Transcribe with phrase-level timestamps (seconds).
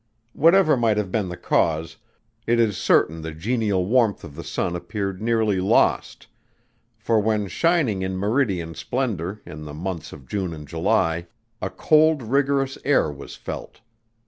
[0.33, 1.97] Whatever might have been the cause,
[2.47, 6.25] it is certain the genial warmth of the sun appeared nearly lost:
[6.97, 11.27] for when shining in meridian splendour in the months of June and July,
[11.61, 13.81] a cold rigorous air was felt.